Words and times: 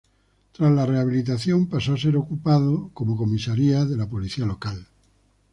Tras 0.53 0.71
la 0.71 0.87
rehabilitación 0.87 1.67
pasó 1.67 1.93
a 1.93 1.97
ser 1.97 2.17
ocupado 2.17 2.89
como 2.91 3.15
comisaría 3.15 3.85
de 3.85 3.95
la 3.97 4.07
policía 4.09 4.47
local. 4.47 4.87